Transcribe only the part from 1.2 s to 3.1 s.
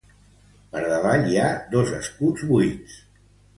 hi ha dos escuts buits.